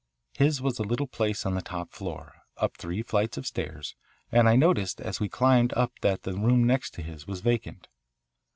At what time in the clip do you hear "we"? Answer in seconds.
5.19-5.29